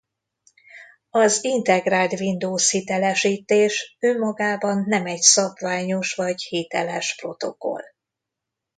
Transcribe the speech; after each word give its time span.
Az 1.09 1.43
Integrált 1.43 2.19
Windows 2.19 2.69
Hitelesítés 2.71 3.95
önmagában 3.99 4.83
nem 4.87 5.05
egy 5.05 5.21
szabványos 5.21 6.13
vagy 6.13 6.41
hiteles 6.41 7.15
protokoll. 7.15 7.83